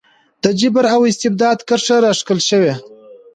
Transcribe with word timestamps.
د 0.43 0.45
جبر 0.59 0.85
او 0.95 1.01
استبداد 1.09 1.57
کرښه 1.67 1.95
راښکل 2.03 2.39
شوه. 2.49 2.73